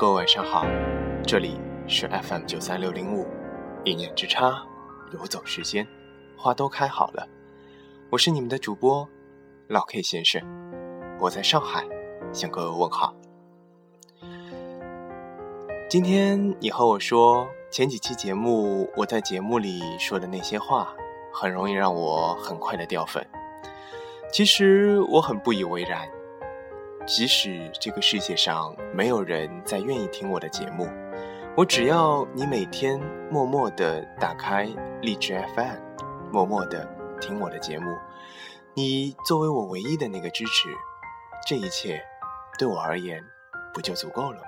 [0.00, 0.64] 各位晚上好，
[1.26, 3.26] 这里是 FM 九三六零五，
[3.84, 4.64] 一念之差，
[5.12, 5.86] 游走时间，
[6.38, 7.28] 花都开好了。
[8.08, 9.06] 我是你们的主播
[9.68, 10.40] 老 K 先生，
[11.20, 11.84] 我在上海
[12.32, 13.14] 向各位问好。
[15.90, 20.94] 今天你和我说前几期节目，我在节目里说的那些话，
[21.30, 23.22] 很容易让我很快的掉粉。
[24.32, 26.08] 其实我很不以为然。
[27.06, 30.86] 即使这个世界上没有人再愿意听我的节目，
[31.56, 33.00] 我只要你每天
[33.30, 34.68] 默默的打开
[35.02, 35.76] 荔枝 FM，
[36.30, 36.88] 默默的
[37.20, 37.96] 听我的节目，
[38.74, 40.68] 你作为我唯一的那个支持，
[41.48, 42.00] 这一切
[42.58, 43.20] 对我而言
[43.74, 44.46] 不就足够了吗？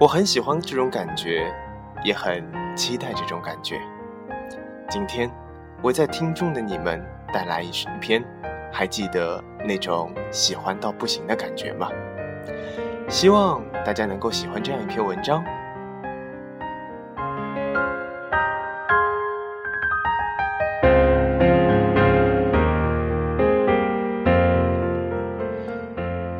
[0.00, 1.54] 我很喜欢这种感觉，
[2.02, 3.80] 也很期待这种感觉。
[4.88, 5.30] 今天
[5.82, 7.00] 我在听众的你们
[7.32, 8.24] 带来一篇。
[8.72, 11.88] 还记得那种喜欢到不行的感觉吗？
[13.08, 15.44] 希望大家能够喜欢这样一篇文章。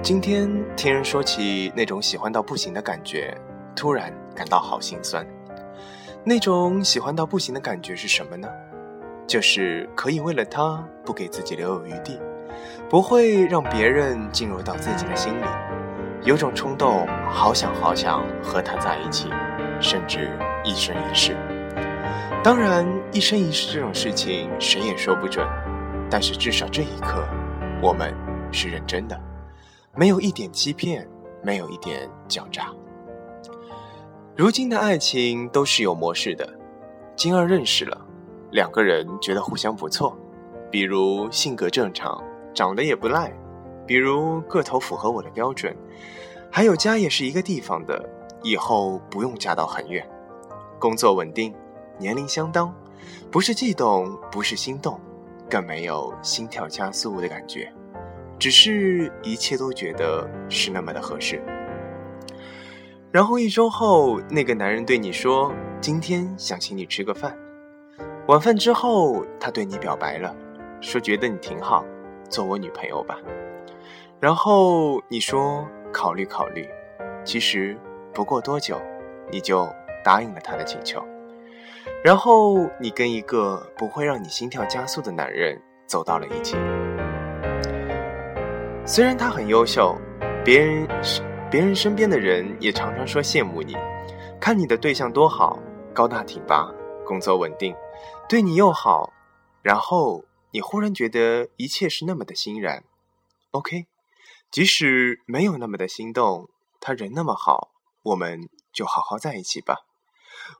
[0.03, 3.36] 今天听人说起那种喜欢到不行的感觉，
[3.75, 5.27] 突然感到好心酸。
[6.25, 8.48] 那种喜欢到不行的感觉是什么呢？
[9.31, 12.19] 就是可以为了他不给自己留有余地，
[12.89, 15.45] 不会让别人进入到自己的心里，
[16.25, 19.31] 有种冲动，好想好想和他在一起，
[19.81, 21.36] 甚至一生一世。
[22.42, 25.47] 当然，一生一世这种事情谁也说不准，
[26.11, 27.25] 但是至少这一刻，
[27.81, 28.12] 我们
[28.51, 29.17] 是认真的，
[29.95, 31.06] 没有一点欺骗，
[31.41, 32.67] 没有一点狡诈。
[34.34, 36.53] 如今的爱情都是有模式的，
[37.14, 37.97] 今儿认识了。
[38.51, 40.17] 两个人觉得互相不错，
[40.70, 43.33] 比如性格正常，长得也不赖，
[43.87, 45.77] 比如个头符合我的标准，
[46.51, 48.05] 还有家也是一个地方的，
[48.42, 50.08] 以后不用嫁到很远，
[50.79, 51.55] 工作稳定，
[51.98, 52.74] 年龄相当，
[53.30, 54.98] 不是悸动，不是心动，
[55.48, 57.73] 更没有心跳加速的感觉，
[58.39, 61.41] 只是一切都觉得是那么的合适。
[63.13, 67.36] 然后一周后，那个男人对你说：“今天想请你吃个饭。”
[68.30, 70.33] 晚饭之后，他对你表白了，
[70.80, 71.85] 说觉得你挺好，
[72.29, 73.18] 做我女朋友吧。
[74.20, 76.68] 然后你说考虑考虑，
[77.24, 77.77] 其实
[78.14, 78.80] 不过多久，
[79.33, 79.68] 你就
[80.05, 81.05] 答应了他的请求。
[82.05, 86.57] 然后你跟一个不会让你心跳加速的男人走到了一起。
[88.86, 89.92] 虽然他很优秀，
[90.45, 90.86] 别人
[91.51, 93.77] 别人身边的人也常常说羡慕你，
[94.39, 95.58] 看你的对象多好，
[95.92, 96.73] 高大挺拔，
[97.05, 97.74] 工作稳定。
[98.30, 99.13] 对你又好，
[99.61, 102.85] 然后你忽然觉得一切是那么的欣然。
[103.51, 103.86] OK，
[104.52, 106.48] 即使没有那么的心动，
[106.79, 107.73] 他人那么好，
[108.05, 109.79] 我们就好好在一起吧。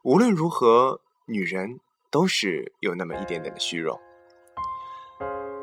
[0.03, 1.79] 无论如何，女人
[2.11, 4.01] 都是有那么一点点的虚荣。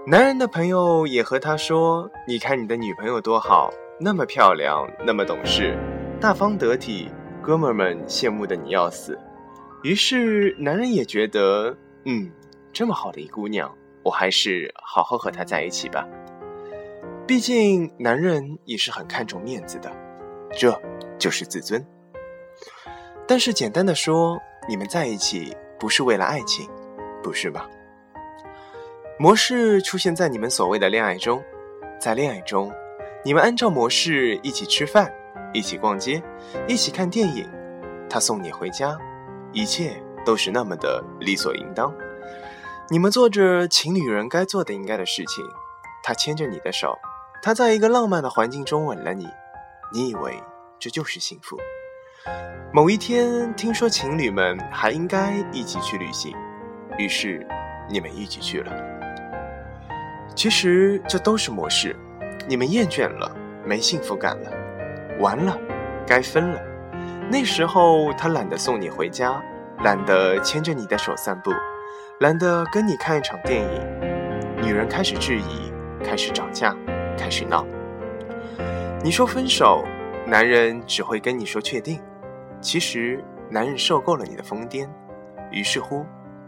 [0.05, 3.69] 男人的朋友也和他说：“你看你的女朋友多好，
[3.99, 5.77] 那么漂亮，那么懂事，
[6.21, 7.11] 大方得体，
[7.43, 9.19] 哥们儿们羡慕的你要死。”
[9.83, 11.77] 于是男人也觉得。
[12.09, 12.31] 嗯，
[12.71, 13.69] 这么好的一姑娘，
[14.01, 16.07] 我还是好好和她在一起吧。
[17.27, 19.91] 毕竟男人也是很看重面子的，
[20.57, 20.73] 这
[21.19, 21.85] 就是自尊。
[23.27, 26.69] 但是简单的说，你们在一起不是为了爱情，
[27.21, 27.69] 不是吧？
[29.19, 31.43] 模式出现在你们所谓的恋爱中，
[31.99, 32.71] 在恋爱中，
[33.21, 35.13] 你们按照模式一起吃饭，
[35.53, 36.23] 一起逛街，
[36.69, 37.45] 一起看电影，
[38.09, 38.97] 他送你回家，
[39.51, 40.01] 一切。
[40.27, 41.93] 都是那么的理所应当。
[42.89, 45.41] 你们做着情侣人该做的、应该的事情。
[46.03, 46.97] 他牵着你的手，
[47.41, 49.25] 他在一个浪漫的环境中吻了你。
[49.93, 50.43] 你以为
[50.77, 51.57] 这就是幸福？
[52.73, 56.35] 某一天，听说情侣们还应该一起去旅行，
[56.97, 57.47] 于是
[57.89, 58.73] 你们一起去了。
[60.35, 61.95] 其实这都是模式。
[62.49, 63.33] 你们厌倦了，
[63.65, 64.51] 没幸福感了，
[65.19, 65.57] 完了，
[66.05, 66.61] 该分了。
[67.31, 69.41] 那时候他懒得送你回家。
[69.83, 71.51] 懒得牵着你的手散步，
[72.19, 73.81] 懒得跟你看一场电影，
[74.61, 75.71] 女人开始质疑，
[76.03, 76.75] 开始吵架，
[77.15, 77.65] 开始闹。
[79.03, 79.85] 你说分手，
[80.25, 82.01] 男人只会跟你说确定。
[82.59, 84.89] 其实男人受够了你的疯癫，
[85.51, 86.03] 于是乎，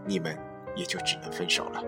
[0.06, 0.36] 你们
[0.76, 1.84] 也就只能分手了。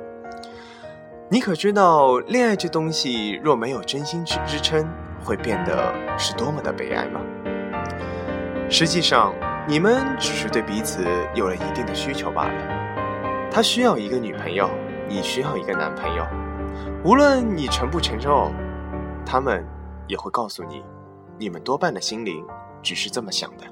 [1.27, 4.87] 你可知道，恋爱这东西若没有真心支支撑，
[5.23, 7.19] 会变得是多么的悲哀吗？
[8.69, 9.33] 实际上。
[9.67, 11.05] 你们只是对彼此
[11.35, 13.49] 有了一定的需求罢了。
[13.51, 14.69] 他需要一个女朋友，
[15.07, 16.25] 你需要一个男朋友。
[17.03, 18.51] 无论你承不承受，
[19.25, 19.63] 他们
[20.07, 20.83] 也会告诉你，
[21.37, 22.43] 你们多半的心灵
[22.81, 23.63] 只是这么想的。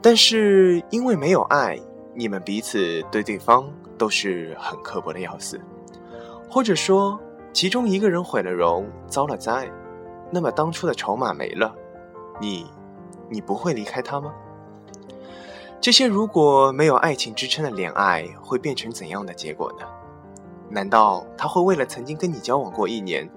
[0.00, 1.78] 但是因为没有爱，
[2.14, 3.68] 你们彼此对对方
[3.98, 5.60] 都是很刻薄的要死，
[6.48, 7.18] 或者说
[7.52, 9.68] 其中一个人毁了容，遭了灾，
[10.30, 11.74] 那么当初的筹码没了，
[12.40, 12.66] 你，
[13.28, 14.32] 你不会离开他吗？
[15.80, 19.86] 这些如果没有爱情支撑的恋爱，会变成怎样的结果呢？
[20.70, 23.28] 难道他会为了曾经跟你交往过一年，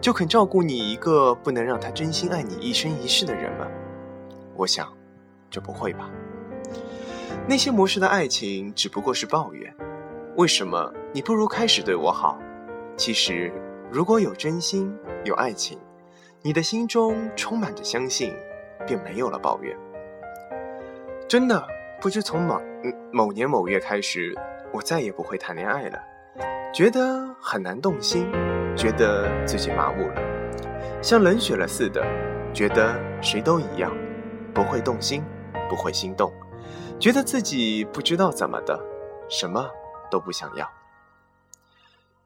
[0.00, 3.66] 就肯照顾你一个不能让他真心爱你一生一世的人吗？
[4.54, 4.90] 我想，
[5.50, 6.08] 这不会吧。
[7.48, 9.74] 那些模式的爱情只不过是抱怨。
[10.36, 12.38] 为什么你不如开始对我好？
[12.96, 13.52] 其实，
[13.90, 15.78] 如果有真心，有爱情，
[16.40, 18.32] 你的心中充满着相信，
[18.86, 19.76] 便没有了抱怨。
[21.28, 21.66] 真的，
[21.98, 22.60] 不知从某
[23.10, 24.34] 某年某月开始，
[24.72, 25.98] 我再也不会谈恋爱了。
[26.72, 28.30] 觉得很难动心，
[28.76, 32.04] 觉得自己麻木了，像冷血了似的，
[32.52, 33.90] 觉得谁都一样，
[34.52, 35.24] 不会动心，
[35.70, 36.30] 不会心动，
[37.00, 38.78] 觉得自己不知道怎么的，
[39.28, 39.70] 什么
[40.10, 40.70] 都不想要。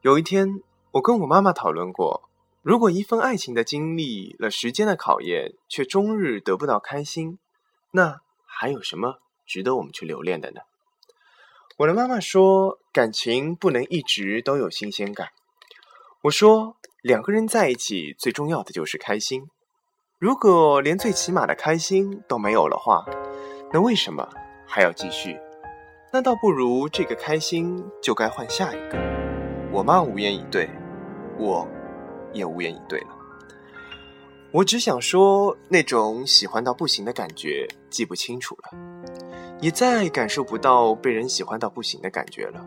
[0.01, 2.29] 有一天，我跟我妈妈讨论过，
[2.61, 7.39] 如果一份爱情的经历了时间的考验，却终日得不到开心，
[7.91, 9.19] 那还有什么
[9.51, 10.61] 值得我们去留恋的呢？
[11.75, 15.27] 我的妈妈说：“感情不能一直都有新鲜感。”
[16.23, 19.43] 我说：“两个人在一起，最重要的就是开心。
[20.19, 23.03] 如果连最起码的开心都没有了话，
[23.73, 24.29] 那为什么
[24.65, 25.37] 还要继续？
[26.13, 28.97] 那倒不如这个开心就该换下一个。”
[29.73, 30.69] 我妈无言以对，
[31.37, 31.67] 我
[32.31, 33.07] 也无言以对了。
[34.53, 38.90] 我只想说，那种喜欢到不行的感觉，记不清楚了。
[39.61, 42.59] 也再感受不到被人喜欢到不行的感觉了，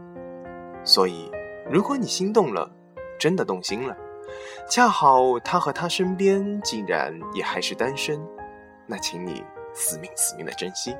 [0.84, 1.28] 所以，
[1.68, 2.70] 如果你心动了，
[3.18, 3.96] 真的动心了，
[4.70, 8.20] 恰好他和他身边竟然也还是单身，
[8.86, 9.42] 那请你
[9.74, 10.96] 死命死命的珍惜，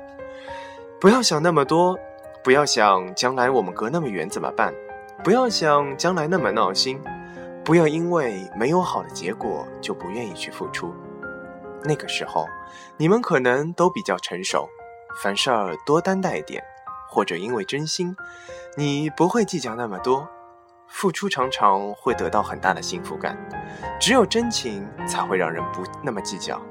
[0.99, 1.97] 不要想那么多，
[2.43, 4.73] 不要想将来我们隔那么远怎么办，
[5.23, 7.01] 不要想将来那么闹心，
[7.63, 10.93] 不要因为没有好的结果就不愿意去付出，
[11.85, 12.45] 那个时候，
[12.97, 14.67] 你们可能都比较成熟。
[15.21, 16.63] 凡事儿多担待一点，
[17.09, 18.15] 或者因为真心，
[18.75, 20.27] 你不会计较那么多。
[20.87, 23.35] 付出常常会得到很大的幸福感，
[23.99, 26.61] 只有真情才会让人不那么计较。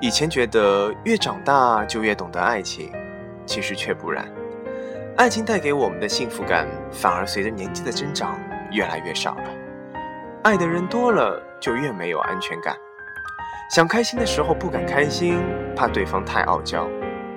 [0.00, 2.92] 以前觉得越长大就越懂得爱情，
[3.44, 4.30] 其实却不然。
[5.16, 8.38] 爱情带给我们的幸福感，反而随着年纪的增长
[8.70, 9.50] 越来越少了。
[10.42, 12.76] 爱的人多了，就越没有安全感。
[13.70, 15.40] 想开心的时候不敢开心，
[15.74, 16.86] 怕对方太傲娇；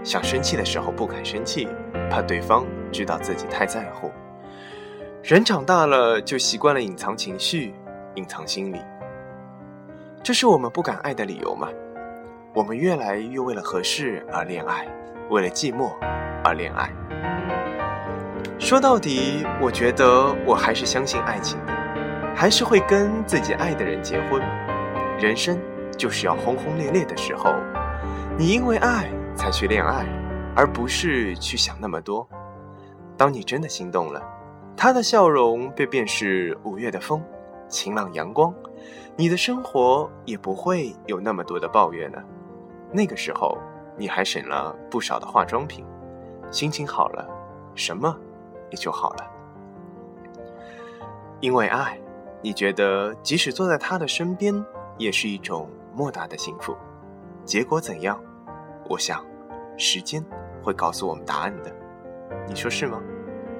[0.03, 1.67] 想生气的时候不敢生气，
[2.11, 4.11] 怕对方知道自己太在乎。
[5.23, 7.73] 人长大了就习惯了隐藏情绪，
[8.15, 8.79] 隐藏心理。
[10.21, 11.69] 这是我们不敢爱的理由吗？
[12.53, 14.85] 我们越来越为了合适而恋爱，
[15.29, 15.91] 为了寂寞
[16.43, 16.89] 而恋爱。
[18.59, 21.73] 说到底，我觉得我还是相信爱情的，
[22.35, 24.41] 还是会跟自己爱的人结婚。
[25.19, 25.59] 人生。
[25.97, 27.53] 就是要轰轰烈烈的时候，
[28.37, 30.05] 你因为爱才去恋爱，
[30.55, 32.27] 而不是去想那么多。
[33.17, 34.21] 当你真的心动了，
[34.75, 37.23] 他的笑容便便是五月的风，
[37.67, 38.53] 晴朗阳光，
[39.15, 42.23] 你的生活也不会有那么多的抱怨了。
[42.91, 43.57] 那个时候，
[43.97, 45.83] 你还省了不少的化妆品，
[46.51, 47.27] 心情好了，
[47.73, 48.15] 什么
[48.69, 49.25] 也就好了。
[51.39, 51.99] 因为爱，
[52.43, 54.63] 你觉得即使坐在他的身边，
[54.99, 55.67] 也是一种。
[55.97, 56.77] 莫大的幸福，
[57.43, 58.23] 结果怎样？
[58.87, 59.25] 我想，
[59.77, 60.23] 时间
[60.61, 61.75] 会告诉我们答案的。
[62.45, 63.01] 你说是吗，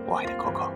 [0.05, 0.69] 我爱的 Coco？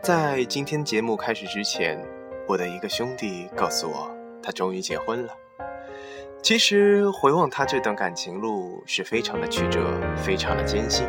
[0.00, 2.02] 在今天节目开始之前，
[2.48, 4.10] 我的一个兄弟告诉我，
[4.42, 5.43] 他终于结婚了。
[6.44, 11.08] 其实回望他这段感情路是非常的曲折，非常的艰辛，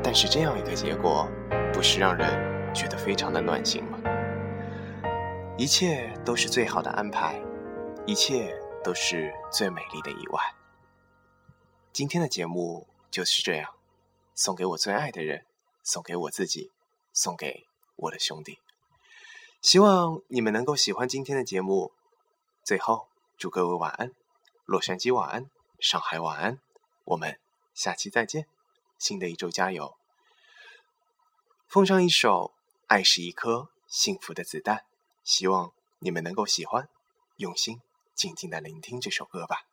[0.00, 1.28] 但是这样一个结果，
[1.72, 3.98] 不是让人觉得非常的暖心吗？
[5.58, 7.42] 一切都是最好的安排，
[8.06, 10.40] 一切都是最美丽的意外。
[11.92, 13.70] 今天的节目就是这样，
[14.36, 15.46] 送给我最爱的人，
[15.82, 16.70] 送给我自己，
[17.12, 18.60] 送给我的兄弟。
[19.60, 21.90] 希望你们能够喜欢今天的节目。
[22.62, 24.12] 最后，祝各位晚安。
[24.70, 25.50] 洛杉矶晚安，
[25.80, 26.60] 上海晚安，
[27.02, 27.40] 我们
[27.74, 28.46] 下期再见，
[29.00, 29.96] 新的一周加油！
[31.66, 32.52] 奉上一首
[32.86, 34.76] 《爱是一颗幸福的子弹》，
[35.24, 36.88] 希望你们能够喜欢，
[37.38, 37.82] 用心。
[38.14, 39.64] 静静的聆听这首歌吧。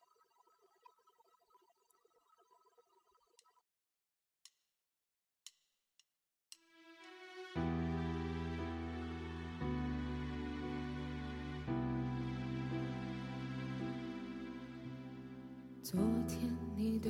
[15.89, 17.09] 昨天你对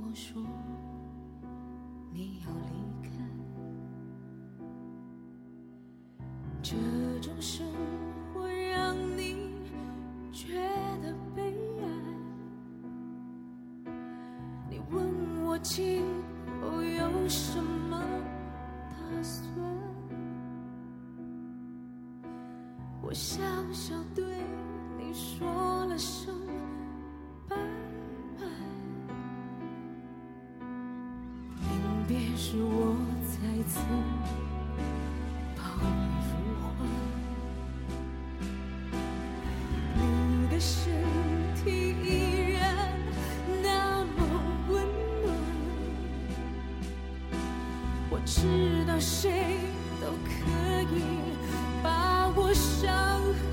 [0.00, 0.40] 我说
[2.12, 2.70] 你要离
[3.02, 3.10] 开，
[6.62, 6.76] 这
[7.20, 7.66] 种生
[8.32, 9.56] 活让你
[10.30, 10.54] 觉
[11.02, 11.84] 得悲哀。
[14.70, 16.04] 你问我今
[16.60, 18.00] 后有什么
[18.88, 19.42] 打算，
[23.02, 24.24] 我笑笑对
[24.96, 26.32] 你说了声。
[32.44, 33.34] 是我再
[33.68, 33.78] 次
[35.54, 36.10] 抱你
[36.42, 36.82] 入怀，
[39.96, 40.02] 你
[40.50, 40.74] 的身
[41.54, 42.04] 体依
[42.54, 42.60] 然
[43.62, 44.18] 那么
[44.68, 44.72] 温
[45.22, 45.24] 暖。
[48.10, 49.60] 我知道谁
[50.00, 50.32] 都可
[50.90, 50.94] 以
[51.80, 52.90] 把我伤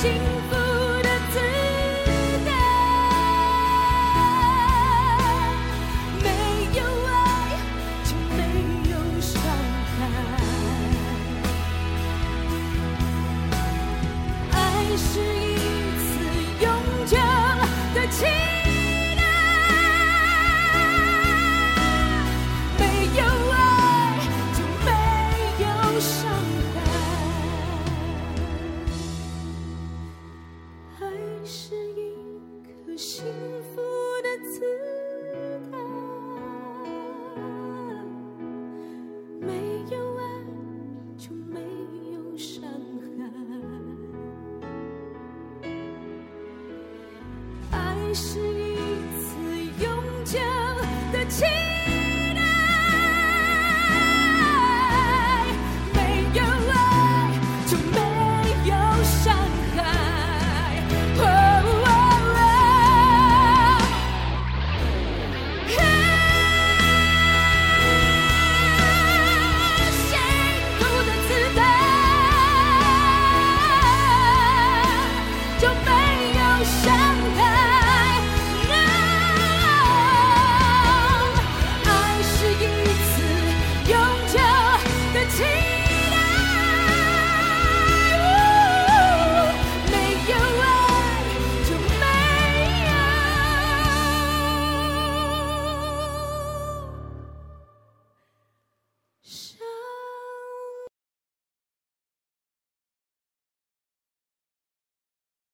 [0.00, 0.49] 心。
[31.20, 32.14] 你是一
[32.64, 33.26] 颗幸
[33.74, 33.82] 福
[34.22, 34.60] 的子
[35.70, 35.78] 弹
[39.38, 39.52] 没
[39.94, 40.22] 有爱
[41.18, 41.60] 就没
[42.14, 42.62] 有伤
[43.18, 43.20] 害
[47.76, 48.76] 爱是一
[49.20, 49.28] 次
[49.78, 50.38] 永久
[51.12, 51.59] 的情